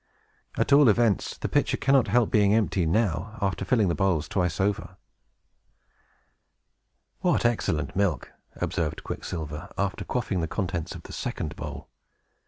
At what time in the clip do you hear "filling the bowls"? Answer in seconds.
3.63-4.27